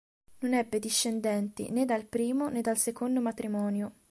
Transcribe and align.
Non 0.39 0.55
ebbe 0.55 0.79
discendenti 0.79 1.69
né 1.69 1.85
dal 1.85 2.05
primo 2.05 2.47
né 2.47 2.61
dal 2.61 2.79
secondo 2.79 3.21
matrimonio. 3.21 3.93